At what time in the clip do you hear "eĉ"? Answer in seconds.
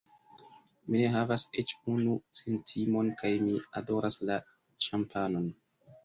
1.63-1.73